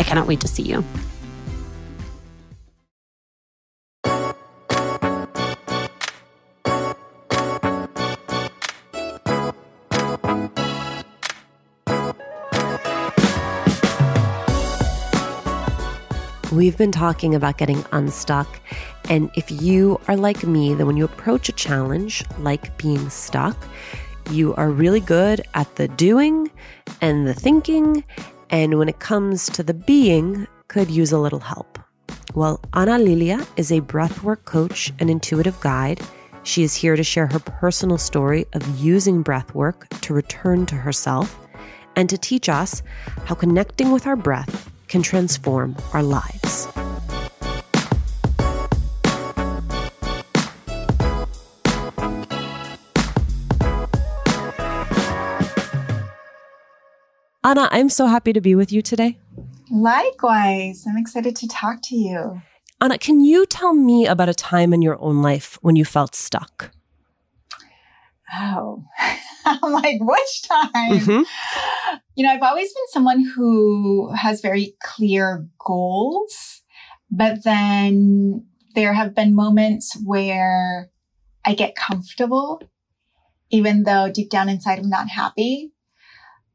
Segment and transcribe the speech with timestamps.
[0.00, 0.82] I cannot wait to see you.
[16.50, 18.48] We've been talking about getting unstuck.
[19.10, 23.68] And if you are like me, then when you approach a challenge like being stuck,
[24.30, 26.50] you are really good at the doing
[27.02, 28.02] and the thinking
[28.50, 31.78] and when it comes to the being, could use a little help.
[32.34, 36.00] Well, Ana Lilia is a breathwork coach and intuitive guide.
[36.42, 41.36] She is here to share her personal story of using breathwork to return to herself
[41.96, 42.82] and to teach us
[43.24, 46.68] how connecting with our breath can transform our lives.
[57.50, 59.18] Ana, I'm so happy to be with you today.
[59.72, 60.84] Likewise.
[60.88, 62.40] I'm excited to talk to you.
[62.80, 66.14] Ana, can you tell me about a time in your own life when you felt
[66.14, 66.70] stuck?
[68.32, 68.84] Oh,
[69.44, 70.70] I'm like, which time?
[71.00, 71.98] Mm-hmm.
[72.14, 76.62] You know, I've always been someone who has very clear goals,
[77.10, 78.46] but then
[78.76, 80.88] there have been moments where
[81.44, 82.62] I get comfortable,
[83.50, 85.72] even though deep down inside I'm not happy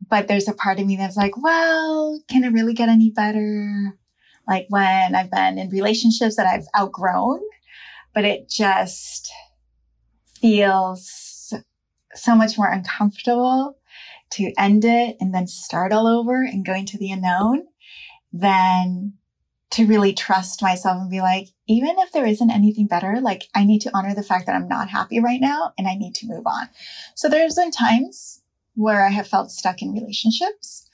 [0.09, 3.97] but there's a part of me that's like, well, can it really get any better?
[4.47, 7.39] Like when I've been in relationships that I've outgrown,
[8.13, 9.31] but it just
[10.39, 11.53] feels
[12.13, 13.77] so much more uncomfortable
[14.31, 17.63] to end it and then start all over and go into the unknown
[18.31, 19.13] than
[19.71, 23.65] to really trust myself and be like, even if there isn't anything better, like I
[23.65, 26.27] need to honor the fact that I'm not happy right now and I need to
[26.27, 26.69] move on.
[27.15, 28.41] So there's been times
[28.75, 30.87] where I have felt stuck in relationships.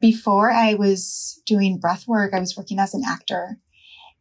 [0.00, 3.58] Before I was doing breath work, I was working as an actor.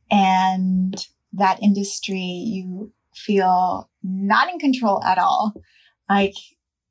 [0.10, 0.96] And
[1.34, 5.54] that industry, you feel not in control at all.
[6.10, 6.36] Like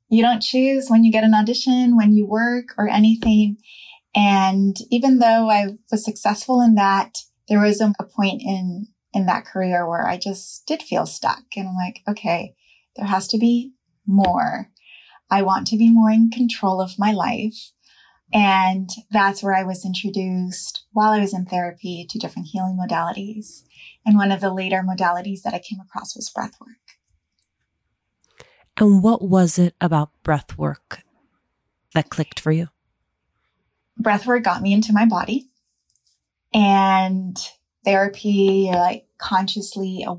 [0.09, 3.57] you don't choose when you get an audition, when you work or anything.
[4.15, 7.17] And even though I was successful in that,
[7.49, 11.43] there was a, a point in, in that career where I just did feel stuck.
[11.55, 12.53] And I'm like, okay,
[12.95, 13.73] there has to be
[14.05, 14.69] more.
[15.29, 17.71] I want to be more in control of my life.
[18.33, 23.63] And that's where I was introduced while I was in therapy to different healing modalities.
[24.05, 26.77] And one of the later modalities that I came across was breath work.
[28.77, 31.01] And what was it about breath work
[31.93, 32.69] that clicked for you?
[33.97, 35.51] Breath work got me into my body
[36.53, 37.37] and
[37.85, 40.15] therapy, you're like consciously uh,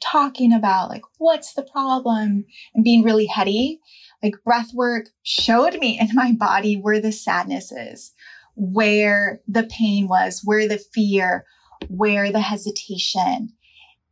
[0.00, 2.44] talking about like, what's the problem
[2.74, 3.80] and being really heady
[4.22, 8.12] like breath work showed me in my body where the sadness is,
[8.54, 11.44] where the pain was, where the fear,
[11.88, 13.50] where the hesitation.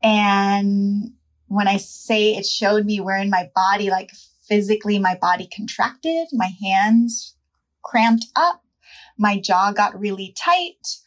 [0.02, 1.12] And
[1.48, 4.10] when I say it showed me where in my body, like
[4.46, 7.36] physically my body contracted, my hands
[7.82, 8.62] cramped up,
[9.18, 10.98] my jaw got really tight.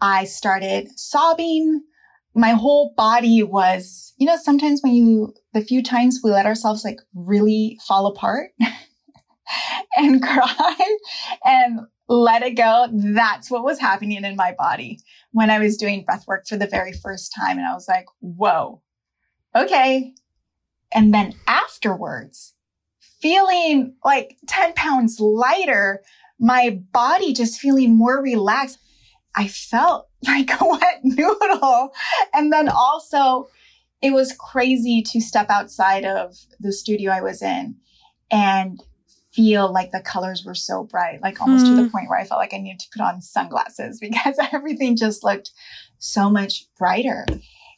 [0.00, 1.82] I started sobbing.
[2.34, 6.84] My whole body was, you know, sometimes when you, the few times we let ourselves
[6.84, 8.50] like really fall apart
[9.96, 10.96] and cry
[11.44, 12.88] and let it go.
[12.92, 15.00] That's what was happening in my body
[15.32, 17.58] when I was doing breath work for the very first time.
[17.58, 18.82] And I was like, whoa,
[19.54, 20.12] okay.
[20.92, 22.54] And then afterwards,
[23.20, 26.02] feeling like 10 pounds lighter,
[26.38, 28.78] my body just feeling more relaxed.
[29.38, 31.94] I felt like a wet noodle.
[32.34, 33.48] And then also
[34.02, 37.76] it was crazy to step outside of the studio I was in
[38.30, 38.82] and
[39.32, 41.68] feel like the colors were so bright, like almost mm.
[41.68, 41.90] to the hmm.
[41.90, 45.50] point where I felt like I needed to put on sunglasses because everything just looked
[45.98, 47.24] so much brighter.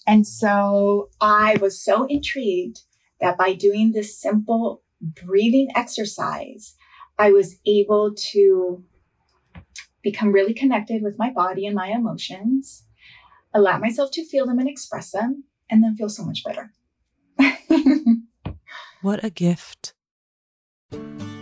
[0.07, 2.81] And so I was so intrigued
[3.21, 6.75] that by doing this simple breathing exercise,
[7.19, 8.83] I was able to
[10.03, 12.85] become really connected with my body and my emotions,
[13.55, 16.73] allow myself to feel them and express them, and then feel so much better.
[19.03, 19.95] what a gift.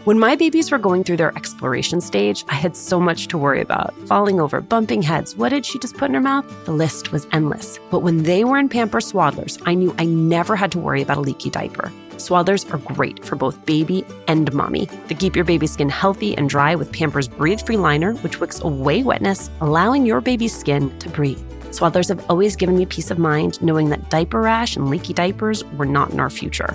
[0.04, 3.60] When my babies were going through their exploration stage, I had so much to worry
[3.60, 5.36] about falling over, bumping heads.
[5.36, 6.46] What did she just put in her mouth?
[6.64, 7.78] The list was endless.
[7.90, 11.18] But when they were in Pamper Swaddlers, I knew I never had to worry about
[11.18, 11.92] a leaky diaper.
[12.18, 14.86] Swaddlers are great for both baby and mommy.
[15.06, 18.60] They keep your baby's skin healthy and dry with Pampers Breathe Free Liner, which wicks
[18.60, 21.40] away wetness, allowing your baby's skin to breathe.
[21.70, 25.64] Swaddlers have always given me peace of mind knowing that diaper rash and leaky diapers
[25.76, 26.74] were not in our future.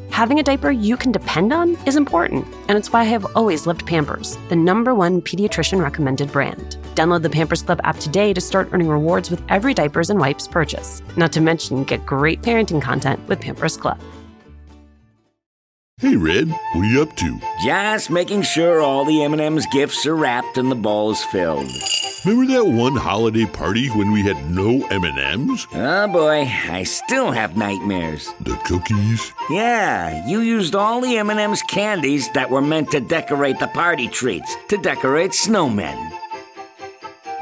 [0.11, 3.65] Having a diaper you can depend on is important, and it's why I have always
[3.65, 6.77] loved Pampers, the number one pediatrician recommended brand.
[6.95, 10.49] Download the Pampers Club app today to start earning rewards with every diapers and wipes
[10.49, 11.01] purchase.
[11.15, 13.99] Not to mention, get great parenting content with Pampers Club.
[15.97, 17.39] Hey, Red, what are you up to?
[17.63, 21.71] Just making sure all the M&M's gifts are wrapped and the balls filled.
[22.23, 25.65] Remember that one holiday party when we had no M&Ms?
[25.73, 28.31] Oh boy, I still have nightmares.
[28.41, 29.33] The cookies?
[29.49, 34.55] Yeah, you used all the M&M's candies that were meant to decorate the party treats,
[34.67, 35.97] to decorate snowmen.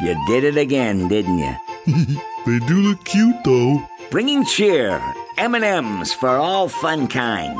[0.01, 1.55] You did it again, didn't you?
[2.45, 3.85] they do look cute, though.
[4.11, 5.01] Bringing cheer,
[5.37, 7.59] M&M's for all fun kind.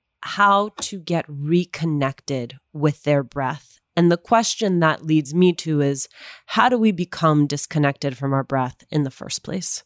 [0.21, 3.79] how to get reconnected with their breath.
[3.95, 6.07] And the question that leads me to is
[6.47, 9.83] how do we become disconnected from our breath in the first place?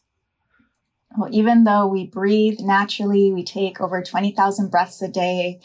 [1.16, 5.60] Well, even though we breathe naturally, we take over 20,000 breaths a day.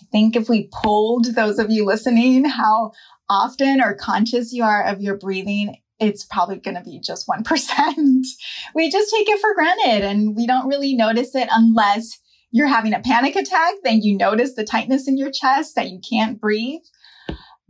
[0.00, 2.92] I think if we polled those of you listening how
[3.28, 7.44] often or conscious you are of your breathing, it's probably going to be just 1%.
[8.74, 12.18] we just take it for granted and we don't really notice it unless
[12.50, 13.74] you're having a panic attack.
[13.84, 16.82] Then you notice the tightness in your chest that you can't breathe.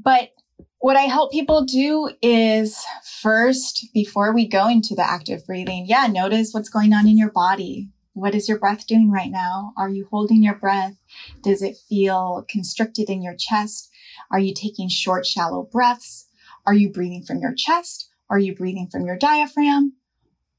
[0.02, 0.30] But
[0.78, 2.82] what I help people do is
[3.20, 7.30] first, before we go into the active breathing, yeah, notice what's going on in your
[7.30, 7.90] body.
[8.14, 9.72] What is your breath doing right now?
[9.76, 10.96] Are you holding your breath?
[11.42, 13.90] Does it feel constricted in your chest?
[14.30, 16.28] Are you taking short, shallow breaths?
[16.66, 18.08] Are you breathing from your chest?
[18.28, 19.94] Are you breathing from your diaphragm?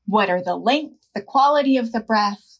[0.05, 2.50] What are the length, the quality of the breath?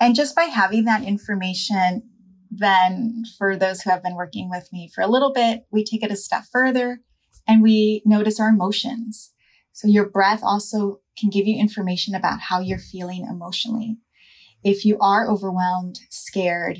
[0.00, 2.02] And just by having that information,
[2.50, 6.02] then for those who have been working with me for a little bit, we take
[6.02, 7.00] it a step further
[7.46, 9.32] and we notice our emotions.
[9.72, 13.98] So your breath also can give you information about how you're feeling emotionally.
[14.64, 16.78] If you are overwhelmed, scared,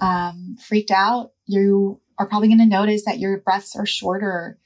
[0.00, 4.58] um, freaked out, you are probably going to notice that your breaths are shorter,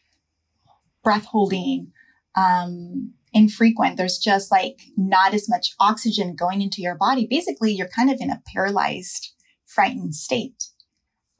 [1.02, 1.92] breath holding,
[2.36, 3.96] um, infrequent.
[3.96, 7.26] There's just like not as much oxygen going into your body.
[7.28, 9.32] Basically, you're kind of in a paralyzed,
[9.66, 10.64] frightened state.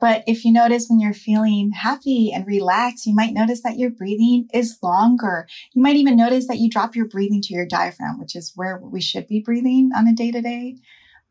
[0.01, 3.91] But if you notice when you're feeling happy and relaxed, you might notice that your
[3.91, 5.47] breathing is longer.
[5.73, 8.79] You might even notice that you drop your breathing to your diaphragm, which is where
[8.83, 10.77] we should be breathing on a day to day.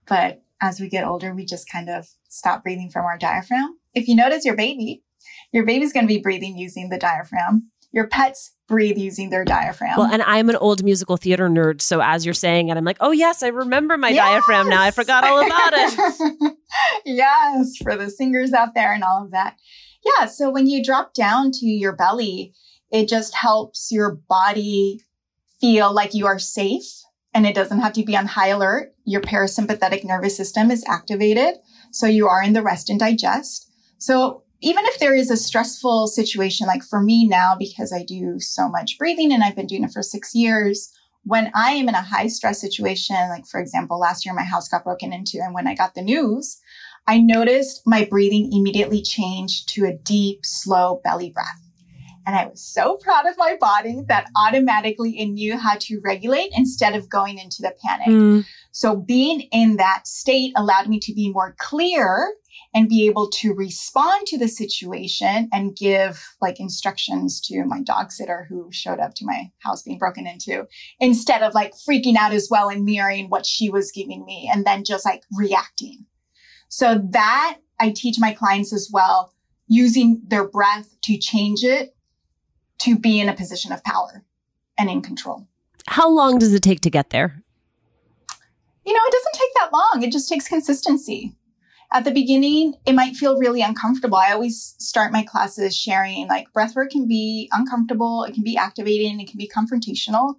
[0.07, 3.77] But as we get older, we just kind of stop breathing from our diaphragm.
[3.93, 5.03] If you notice your baby,
[5.51, 7.69] your baby's going to be breathing using the diaphragm.
[7.93, 9.97] Your pets breathe using their diaphragm.
[9.97, 11.79] Well, and I'm an old musical theater nerd.
[11.79, 14.25] So as you're saying it, I'm like, oh, yes, I remember my yes!
[14.25, 14.81] diaphragm now.
[14.81, 16.57] I forgot all about it.
[17.05, 19.57] yes, for the singers out there and all of that.
[20.03, 20.25] Yeah.
[20.25, 22.53] So when you drop down to your belly,
[22.91, 25.01] it just helps your body
[25.61, 28.93] feel like you are safe and it doesn't have to be on high alert.
[29.05, 31.55] Your parasympathetic nervous system is activated.
[31.91, 33.71] So you are in the rest and digest.
[33.99, 38.39] So even if there is a stressful situation, like for me now, because I do
[38.39, 40.91] so much breathing and I've been doing it for six years,
[41.25, 44.69] when I am in a high stress situation, like for example, last year my house
[44.69, 46.61] got broken into and when I got the news,
[47.07, 51.62] I noticed my breathing immediately changed to a deep, slow belly breath.
[52.25, 56.51] And I was so proud of my body that automatically it knew how to regulate
[56.55, 58.07] instead of going into the panic.
[58.07, 58.45] Mm.
[58.71, 62.33] So being in that state allowed me to be more clear
[62.73, 68.11] and be able to respond to the situation and give like instructions to my dog
[68.11, 70.67] sitter who showed up to my house being broken into
[70.99, 74.65] instead of like freaking out as well and mirroring what she was giving me and
[74.65, 76.05] then just like reacting.
[76.69, 79.33] So that I teach my clients as well
[79.67, 81.92] using their breath to change it
[82.79, 84.23] to be in a position of power
[84.77, 85.47] and in control.
[85.87, 87.43] How long does it take to get there?
[88.85, 90.03] You know, it doesn't take that long.
[90.03, 91.35] It just takes consistency.
[91.93, 94.17] At the beginning, it might feel really uncomfortable.
[94.17, 99.19] I always start my classes sharing like breathwork can be uncomfortable, it can be activating,
[99.19, 100.35] it can be confrontational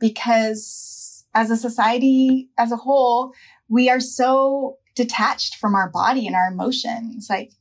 [0.00, 3.32] because as a society as a whole,
[3.68, 7.28] we are so detached from our body and our emotions.
[7.30, 7.52] Like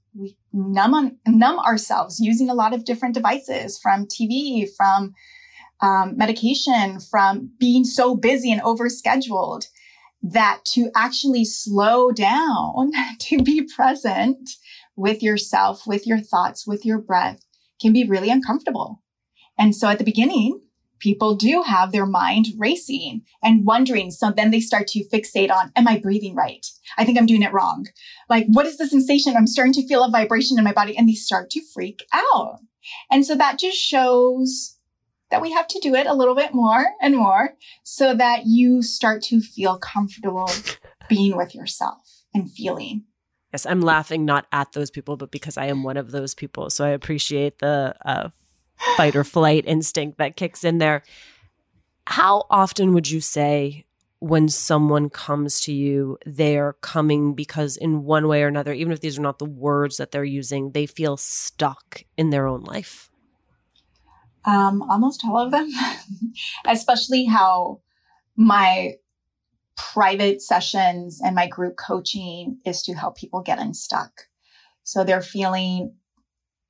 [0.56, 5.14] numb on, numb ourselves using a lot of different devices from TV, from
[5.82, 9.68] um, medication, from being so busy and overscheduled
[10.24, 14.50] that to actually slow down, to be present
[14.96, 17.46] with yourself, with your thoughts, with your breath
[17.82, 19.02] can be really uncomfortable.
[19.60, 20.62] And so at the beginning,
[21.00, 24.12] people do have their mind racing and wondering.
[24.12, 26.66] So then they start to fixate on, am I breathing right?
[26.98, 27.88] I think I'm doing it wrong.
[28.30, 29.36] Like, what is the sensation?
[29.36, 32.60] I'm starting to feel a vibration in my body and they start to freak out.
[33.12, 34.78] And so that just shows
[35.32, 37.52] that we have to do it a little bit more and more
[37.84, 40.50] so that you start to feel comfortable
[41.10, 43.04] being with yourself and feeling.
[43.52, 46.70] Yes, I'm laughing not at those people, but because I am one of those people.
[46.70, 48.30] So I appreciate the uh,
[48.98, 51.04] fight or flight instinct that kicks in there.
[52.08, 53.86] How often would you say
[54.20, 59.00] when someone comes to you, they're coming because, in one way or another, even if
[59.00, 63.10] these are not the words that they're using, they feel stuck in their own life?
[64.46, 65.70] Um, almost all of them,
[66.66, 67.82] especially how
[68.36, 68.94] my
[69.76, 74.12] private sessions and my group coaching is to help people get unstuck.
[74.84, 75.96] So they're feeling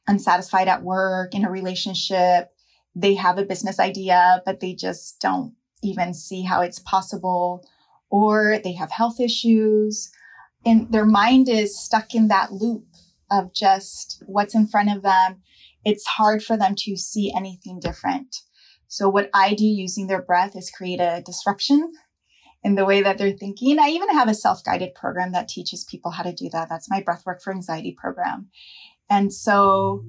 [0.08, 2.50] unsatisfied at work, in a relationship.
[2.96, 7.68] They have a business idea, but they just don't even see how it's possible.
[8.10, 10.12] Or they have health issues
[10.66, 12.86] and their mind is stuck in that loop
[13.30, 15.42] of just what's in front of them.
[15.84, 18.38] It's hard for them to see anything different.
[18.88, 21.92] So what I do using their breath is create a disruption
[22.64, 23.78] in the way that they're thinking.
[23.78, 26.70] I even have a self-guided program that teaches people how to do that.
[26.70, 28.50] That's my breathwork for anxiety program.
[29.10, 30.04] And so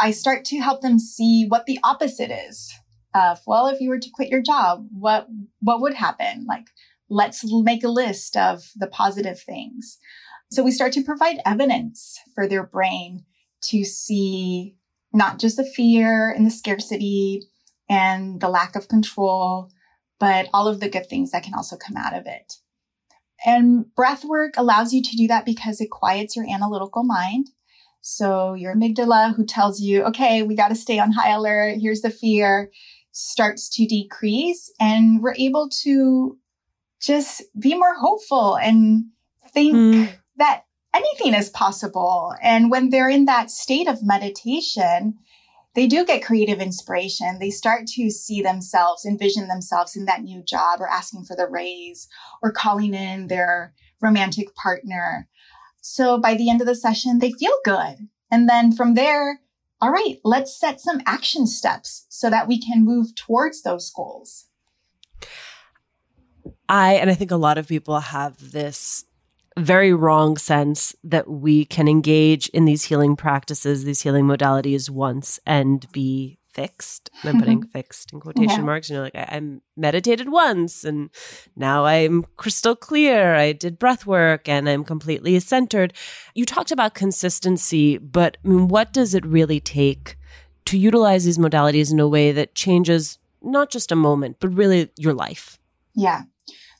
[0.00, 2.72] I start to help them see what the opposite is
[3.14, 5.26] of, well, if you were to quit your job, what,
[5.60, 6.44] what would happen?
[6.46, 6.66] Like,
[7.08, 9.98] let's make a list of the positive things.
[10.50, 13.24] So we start to provide evidence for their brain
[13.64, 14.76] to see
[15.12, 17.42] not just the fear and the scarcity
[17.88, 19.70] and the lack of control,
[20.18, 22.54] but all of the good things that can also come out of it.
[23.44, 27.48] And breath work allows you to do that because it quiets your analytical mind.
[28.00, 31.78] So your amygdala who tells you, okay, we got to stay on high alert.
[31.80, 32.70] Here's the fear
[33.12, 36.38] starts to decrease and we're able to
[37.00, 39.06] just be more hopeful and
[39.52, 40.12] think mm.
[40.36, 40.64] that
[40.94, 42.34] anything is possible.
[42.42, 45.14] And when they're in that state of meditation,
[45.74, 47.38] they do get creative inspiration.
[47.38, 51.46] They start to see themselves, envision themselves in that new job or asking for the
[51.46, 52.08] raise
[52.42, 55.28] or calling in their romantic partner.
[55.80, 58.08] So by the end of the session, they feel good.
[58.30, 59.40] And then from there,
[59.80, 64.46] all right, let's set some action steps so that we can move towards those goals.
[66.68, 69.04] I, and I think a lot of people have this
[69.56, 75.40] very wrong sense that we can engage in these healing practices, these healing modalities once
[75.46, 77.10] and be fixed.
[77.22, 77.70] And I'm putting mm-hmm.
[77.70, 78.70] fixed in quotation Yeah.
[78.70, 78.90] marks.
[78.90, 79.40] You know, like I, I
[79.76, 81.10] meditated once and
[81.54, 83.34] now I'm crystal clear.
[83.34, 85.92] I did breath work and I'm completely centered.
[86.34, 90.16] You talked about consistency, but I mean, what does it really take
[90.66, 94.90] to utilize these modalities in a way that changes not just a moment, but really
[94.96, 95.58] your life?
[95.94, 96.22] Yeah.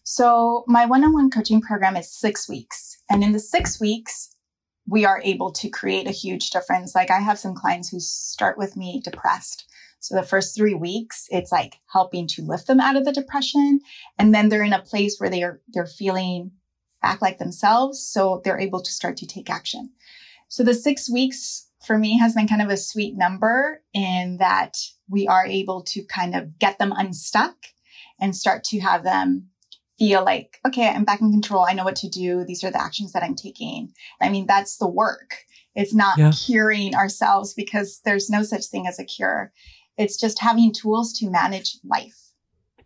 [0.03, 2.97] So my one-on-one coaching program is six weeks.
[3.11, 4.35] And in the six weeks,
[4.89, 6.95] we are able to create a huge difference.
[6.95, 9.67] Like I have some clients who start with me depressed.
[10.01, 13.81] So the first three weeks, it's like helping to lift them out of the depression.
[14.19, 16.53] And then they're in a place where they are, they're feeling
[17.03, 18.01] back like themselves.
[18.01, 19.91] So they're able to start to take action.
[20.49, 24.79] So the six weeks for me has been kind of a sweet number in that
[25.09, 27.57] we are able to kind of get them unstuck
[28.21, 29.51] and start to have them
[29.99, 31.67] feel like, okay, I'm back in control.
[31.69, 32.45] I know what to do.
[32.45, 33.93] These are the actions that I'm taking.
[34.21, 35.39] I mean, that's the work.
[35.75, 36.33] It's not Yeah.
[36.33, 39.53] curing ourselves because there's no such thing as a cure.
[39.97, 42.33] It's just having tools to manage life.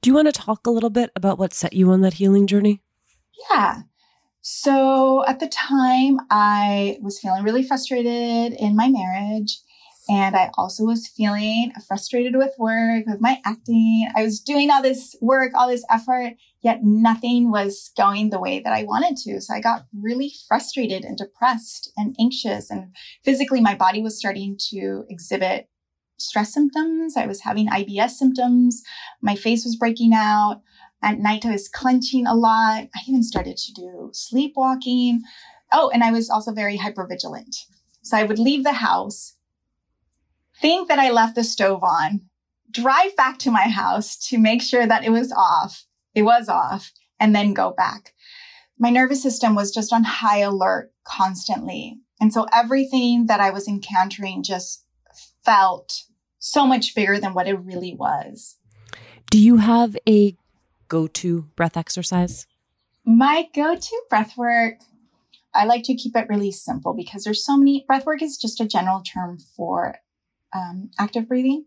[0.00, 2.46] Do you want to talk a little bit about what set you on that healing
[2.46, 2.80] journey?
[3.50, 3.82] Yeah.
[4.40, 9.58] So at the time, I was feeling really frustrated in my marriage.
[10.12, 14.10] And I also was feeling frustrated with work, with my acting.
[14.14, 18.60] I was doing all this work, all this effort, yet nothing was going the way
[18.60, 19.40] that I wanted to.
[19.40, 22.70] So I got really frustrated and depressed and anxious.
[22.70, 25.70] And physically, my body was starting to exhibit
[26.18, 27.16] stress symptoms.
[27.16, 28.82] I was having IBS symptoms.
[29.22, 30.60] My face was breaking out.
[31.02, 32.82] At night, I was clenching a lot.
[32.82, 35.22] I even started to do sleepwalking.
[35.72, 37.56] Oh, and I was also very hypervigilant.
[38.02, 39.36] So I would leave the house,
[40.62, 42.22] think that I left the stove on,
[42.70, 45.84] drive back to my house to make sure that it was off.
[46.14, 48.14] It was off, and then go back.
[48.78, 51.98] My nervous system was just on high alert constantly.
[52.20, 54.84] And so everything that I was encountering just
[55.44, 56.04] felt
[56.38, 58.56] so much bigger than what it really was.
[59.30, 60.36] Do you have a
[60.88, 62.46] go to breath exercise?
[63.04, 64.74] My go-to breath work,
[65.54, 67.84] I like to keep it really simple because there's so many.
[67.86, 69.96] Breath work is just a general term for
[70.54, 71.64] um, active breathing,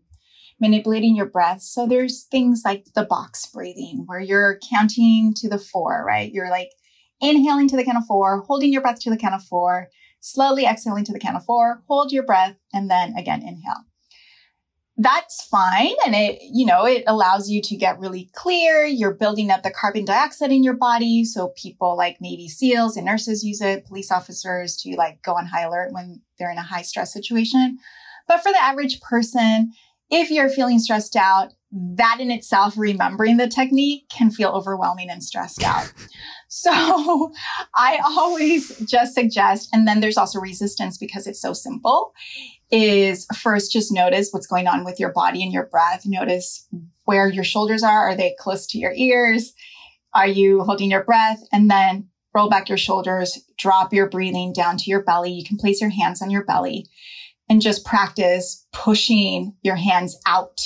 [0.60, 1.62] manipulating your breath.
[1.62, 6.32] So there's things like the box breathing where you're counting to the four, right?
[6.32, 6.70] You're like
[7.20, 9.88] inhaling to the count of four, holding your breath to the count of four,
[10.20, 13.84] slowly exhaling to the count of four, hold your breath, and then again inhale
[14.98, 19.50] that's fine and it you know it allows you to get really clear you're building
[19.50, 23.60] up the carbon dioxide in your body so people like navy seals and nurses use
[23.60, 27.12] it police officers to like go on high alert when they're in a high stress
[27.12, 27.78] situation
[28.28, 29.72] but for the average person
[30.10, 35.22] if you're feeling stressed out that in itself remembering the technique can feel overwhelming and
[35.22, 35.92] stressed out
[36.48, 37.32] so
[37.74, 42.12] i always just suggest and then there's also resistance because it's so simple
[42.70, 46.02] is first just notice what's going on with your body and your breath.
[46.04, 46.66] Notice
[47.04, 48.08] where your shoulders are.
[48.08, 49.52] Are they close to your ears?
[50.14, 51.42] Are you holding your breath?
[51.52, 55.30] And then roll back your shoulders, drop your breathing down to your belly.
[55.30, 56.86] You can place your hands on your belly
[57.48, 60.60] and just practice pushing your hands out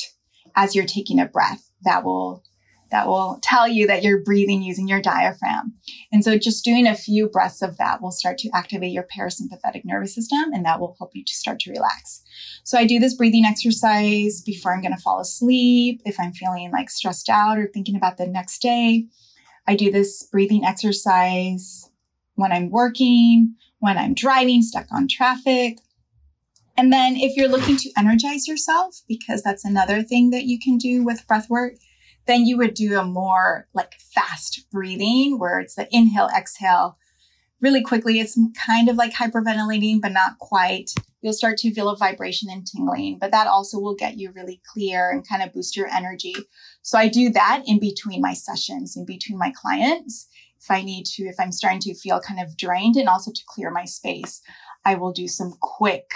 [0.57, 1.71] as you're taking a breath.
[1.83, 2.43] That will
[2.91, 5.75] that will tell you that you're breathing using your diaphragm.
[6.13, 9.83] And so just doing a few breaths of that will start to activate your parasympathetic
[9.85, 12.23] nervous system and that will help you to start to relax.
[12.65, 16.03] So I do this breathing exercise before I'm going to fall asleep.
[16.05, 19.07] If I'm feeling like stressed out or thinking about the next day,
[19.69, 21.89] I do this breathing exercise
[22.35, 25.79] when I'm working, when I'm driving, stuck on traffic.
[26.81, 30.79] And then if you're looking to energize yourself, because that's another thing that you can
[30.79, 31.75] do with breath work,
[32.27, 36.97] then you would do a more like fast breathing where it's the inhale, exhale
[37.61, 38.19] really quickly.
[38.19, 40.93] It's kind of like hyperventilating, but not quite.
[41.21, 44.63] You'll start to feel a vibration and tingling, but that also will get you really
[44.73, 46.35] clear and kind of boost your energy.
[46.81, 50.29] So I do that in between my sessions, in between my clients.
[50.59, 53.43] If I need to, if I'm starting to feel kind of drained and also to
[53.47, 54.41] clear my space,
[54.83, 56.11] I will do some quick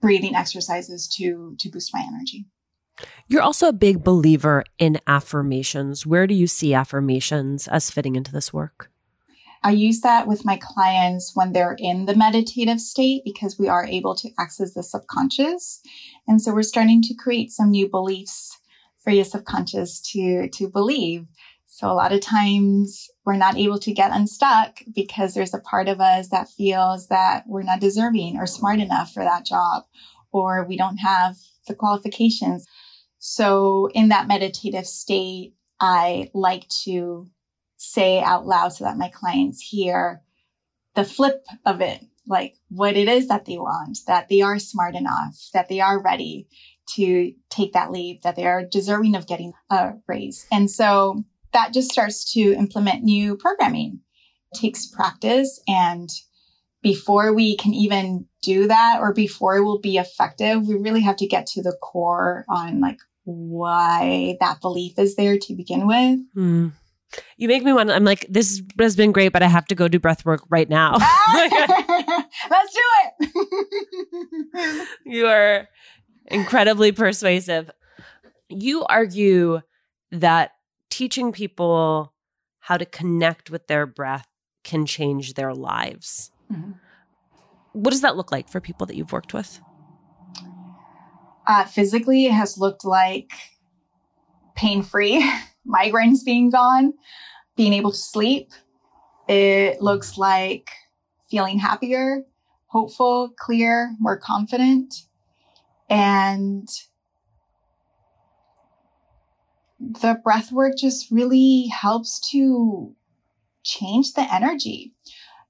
[0.00, 2.46] breathing exercises to, to boost my energy.
[3.28, 6.06] You're also a big believer in affirmations.
[6.06, 8.90] Where do you see affirmations as fitting into this work?
[9.62, 13.84] I use that with my clients when they're in the meditative state because we are
[13.84, 15.80] able to access the subconscious.
[16.28, 18.56] And so we're starting to create some new beliefs
[19.02, 21.26] for your subconscious to, to believe.
[21.76, 25.88] So a lot of times we're not able to get unstuck because there's a part
[25.88, 29.82] of us that feels that we're not deserving or smart enough for that job,
[30.32, 31.36] or we don't have
[31.68, 32.64] the qualifications.
[33.18, 37.26] So in that meditative state, I like to
[37.76, 40.22] say out loud so that my clients hear
[40.94, 44.94] the flip of it, like what it is that they want, that they are smart
[44.94, 46.48] enough, that they are ready,
[46.94, 50.46] to take that leave, that they are deserving of getting a raise.
[50.50, 51.24] And so
[51.56, 54.00] that just starts to implement new programming.
[54.52, 56.10] It takes practice and
[56.82, 61.16] before we can even do that or before it will be effective, we really have
[61.16, 66.20] to get to the core on like why that belief is there to begin with.
[66.36, 66.72] Mm.
[67.38, 67.90] You make me want.
[67.90, 70.68] I'm like, this has been great, but I have to go do breath work right
[70.68, 70.92] now.
[71.34, 72.82] Let's do
[73.32, 74.88] it.
[75.06, 75.66] you are
[76.26, 77.70] incredibly persuasive.
[78.48, 79.62] You argue
[80.12, 80.52] that
[80.96, 82.14] teaching people
[82.60, 84.26] how to connect with their breath
[84.64, 86.30] can change their lives.
[86.50, 86.72] Mm-hmm.
[87.74, 89.60] What does that look like for people that you've worked with?
[91.46, 93.30] Uh, physically, it has looked like
[94.56, 95.22] pain free,
[95.68, 96.94] migraines being gone,
[97.56, 98.52] being able to sleep.
[99.28, 100.70] It looks like
[101.30, 102.22] feeling happier,
[102.68, 104.94] hopeful, clear, more confident.
[105.90, 106.66] And
[109.78, 112.94] the breath work just really helps to
[113.62, 114.92] change the energy.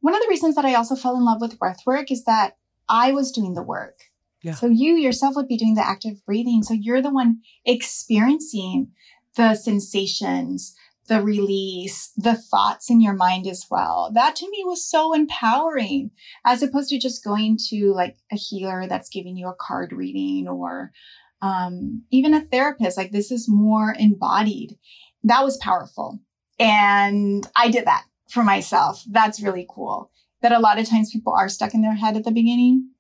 [0.00, 2.56] One of the reasons that I also fell in love with breath work is that
[2.88, 4.00] I was doing the work.
[4.42, 4.54] Yeah.
[4.54, 6.62] So you yourself would be doing the active breathing.
[6.62, 8.92] So you're the one experiencing
[9.36, 10.74] the sensations,
[11.08, 14.10] the release, the thoughts in your mind as well.
[14.14, 16.10] That to me was so empowering
[16.44, 20.48] as opposed to just going to like a healer that's giving you a card reading
[20.48, 20.92] or
[21.42, 22.96] um, even a therapist.
[22.96, 24.76] Like this is more embodied.
[25.24, 26.20] That was powerful.
[26.58, 29.02] And I did that for myself.
[29.10, 30.10] That's really cool.
[30.42, 32.90] That a lot of times people are stuck in their head at the beginning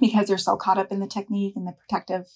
[0.00, 2.26] because they're so caught up in the technique and the protective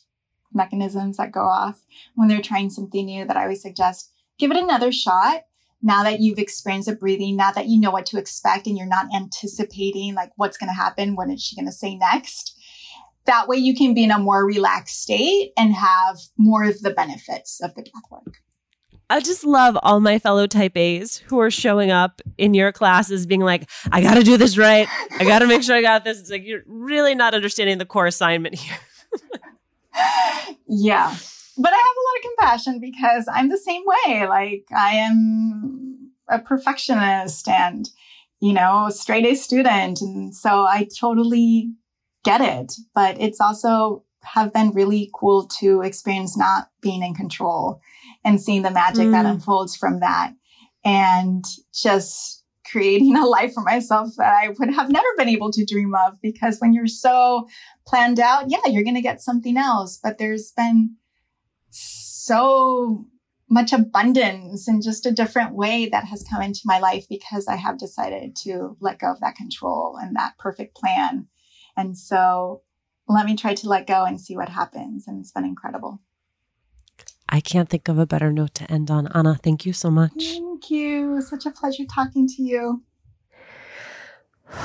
[0.53, 4.57] mechanisms that go off when they're trying something new that I always suggest give it
[4.57, 5.43] another shot.
[5.83, 8.87] Now that you've experienced the breathing, now that you know what to expect and you're
[8.87, 12.56] not anticipating like what's going to happen, what is she going to say next?
[13.27, 16.91] That way you can be in a more relaxed state and have more of the
[16.91, 18.37] benefits of the breath work.
[19.09, 23.25] I just love all my fellow type A's who are showing up in your classes
[23.25, 24.89] being like, I got to do this right.
[25.13, 26.19] I got to make sure I got this.
[26.19, 28.79] It's like, you're really not understanding the core assignment here.
[30.69, 31.15] yeah.
[31.59, 34.27] But I have a lot of compassion because I'm the same way.
[34.27, 37.89] Like, I am a perfectionist and,
[38.41, 40.01] you know, straight A student.
[40.01, 41.73] And so I totally
[42.27, 42.73] get it.
[42.95, 47.81] But it's also have been really cool to experience not being in control
[48.25, 49.13] and seeing the magic mm.
[49.13, 50.33] that unfolds from that
[50.85, 55.65] and just creating a life for myself that I would have never been able to
[55.65, 57.47] dream of because when you're so
[57.87, 60.97] planned out, yeah, you're going to get something else, but there's been
[61.71, 63.07] so
[63.49, 67.55] much abundance in just a different way that has come into my life because I
[67.55, 71.29] have decided to let go of that control and that perfect plan.
[71.77, 72.63] And so
[73.09, 75.07] let me try to let go and see what happens.
[75.07, 76.01] And it's been incredible.
[77.29, 79.09] I can't think of a better note to end on.
[79.09, 80.13] Ana, thank you so much.
[80.17, 81.21] Thank you.
[81.21, 82.83] Such a pleasure talking to you.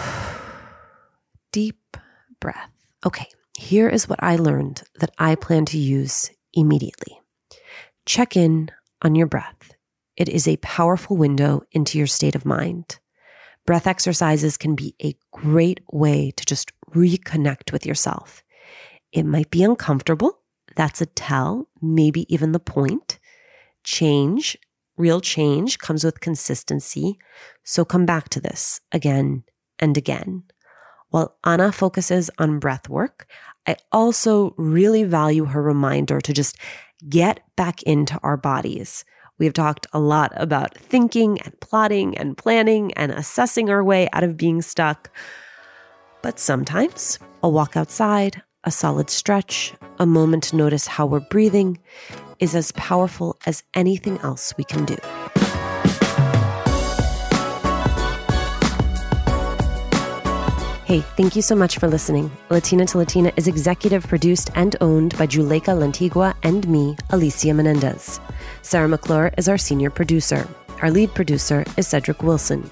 [1.51, 1.97] Deep
[2.39, 2.71] breath.
[3.05, 7.19] Okay, here is what I learned that I plan to use immediately.
[8.05, 8.69] Check in
[9.01, 9.73] on your breath.
[10.15, 12.99] It is a powerful window into your state of mind.
[13.65, 18.43] Breath exercises can be a great way to just reconnect with yourself.
[19.11, 20.41] It might be uncomfortable
[20.75, 23.19] that's a tell, maybe even the point.
[23.83, 24.57] Change,
[24.97, 27.17] real change comes with consistency.
[27.63, 29.43] So come back to this again
[29.79, 30.43] and again.
[31.09, 33.27] While Ana focuses on breath work,
[33.67, 36.57] I also really value her reminder to just
[37.09, 39.03] get back into our bodies.
[39.37, 44.23] We've talked a lot about thinking and plotting and planning and assessing our way out
[44.23, 45.11] of being stuck.
[46.21, 51.79] But sometimes a walk outside, a solid stretch, a moment to notice how we're breathing
[52.39, 54.97] is as powerful as anything else we can do.
[60.85, 62.29] Hey, thank you so much for listening.
[62.49, 68.19] Latina to Latina is executive produced and owned by Juleyka Lantigua and me, Alicia Menendez.
[68.61, 70.47] Sarah McClure is our senior producer.
[70.81, 72.69] Our lead producer is Cedric Wilson.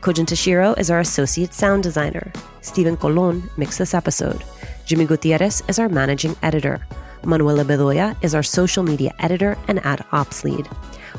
[0.00, 2.32] Kojin Tashiro is our associate sound designer.
[2.60, 4.44] Stephen Colon mixed this episode.
[4.86, 6.80] Jimmy Gutierrez is our managing editor.
[7.24, 10.68] Manuela Bedoya is our social media editor and ad ops lead.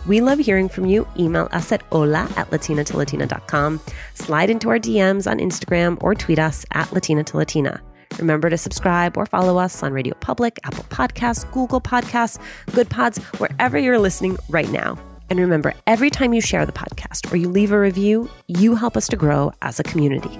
[0.07, 1.07] We love hearing from you.
[1.17, 3.81] Email us at hola at latinatolatina.com.
[4.13, 7.81] Slide into our DMs on Instagram or tweet us at Latina to Latina.
[8.17, 12.39] Remember to subscribe or follow us on Radio Public, Apple Podcasts, Google Podcasts,
[12.73, 14.97] Good Pods, wherever you're listening right now.
[15.29, 18.97] And remember, every time you share the podcast or you leave a review, you help
[18.97, 20.39] us to grow as a community.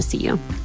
[0.01, 0.60] to see you.